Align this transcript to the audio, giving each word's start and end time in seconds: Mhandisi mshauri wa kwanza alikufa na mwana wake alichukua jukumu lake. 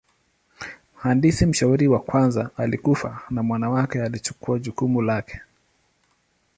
Mhandisi 0.97 1.45
mshauri 1.45 1.87
wa 1.87 1.99
kwanza 1.99 2.49
alikufa 2.57 3.21
na 3.29 3.43
mwana 3.43 3.69
wake 3.69 4.03
alichukua 4.03 4.59
jukumu 4.59 5.01
lake. 5.01 5.41